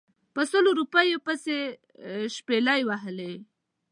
[0.33, 1.57] په سلو روپیو پسې
[2.35, 3.33] شپلۍ وهلې.